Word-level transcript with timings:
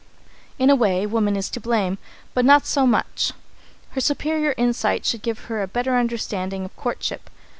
In 0.57 0.71
a 0.71 0.75
way, 0.75 1.05
woman 1.05 1.35
is 1.35 1.47
to 1.51 1.59
blame, 1.59 1.99
but 2.33 2.43
not 2.43 2.65
so 2.65 2.87
much. 2.87 3.33
Her 3.91 4.01
superior 4.01 4.55
insight 4.57 5.05
should 5.05 5.21
give 5.21 5.41
her 5.41 5.61
a 5.61 5.67
better 5.67 5.95
understanding 5.95 6.65
of 6.65 6.75
courtship. 6.75 7.29